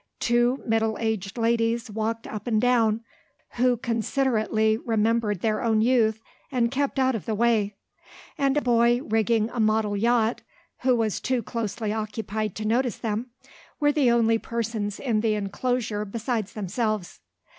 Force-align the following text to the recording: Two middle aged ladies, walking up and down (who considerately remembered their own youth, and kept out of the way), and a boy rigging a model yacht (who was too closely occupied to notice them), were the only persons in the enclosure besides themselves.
Two 0.19 0.63
middle 0.65 0.97
aged 0.99 1.37
ladies, 1.37 1.91
walking 1.91 2.31
up 2.31 2.47
and 2.47 2.59
down 2.59 3.01
(who 3.51 3.77
considerately 3.77 4.75
remembered 4.77 5.41
their 5.41 5.61
own 5.61 5.79
youth, 5.79 6.19
and 6.51 6.71
kept 6.71 6.97
out 6.97 7.13
of 7.13 7.25
the 7.25 7.35
way), 7.35 7.75
and 8.35 8.57
a 8.57 8.63
boy 8.63 8.99
rigging 9.03 9.51
a 9.51 9.59
model 9.59 9.95
yacht 9.95 10.41
(who 10.79 10.95
was 10.95 11.21
too 11.21 11.43
closely 11.43 11.93
occupied 11.93 12.55
to 12.55 12.65
notice 12.67 12.97
them), 12.97 13.27
were 13.79 13.91
the 13.91 14.09
only 14.09 14.39
persons 14.39 14.99
in 14.99 15.21
the 15.21 15.35
enclosure 15.35 16.03
besides 16.03 16.53
themselves. 16.53 17.19